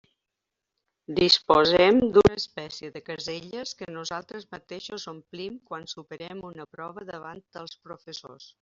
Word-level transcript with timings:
Disposem 1.17 1.99
d'una 2.15 2.37
espècie 2.41 2.89
de 2.95 3.03
caselles 3.11 3.75
que 3.83 3.89
nosaltres 3.97 4.47
mateixos 4.57 5.05
omplim 5.15 5.61
quan 5.71 5.87
superem 5.95 6.43
una 6.53 6.67
prova 6.79 7.07
davant 7.13 7.45
els 7.65 7.77
professors. 7.89 8.49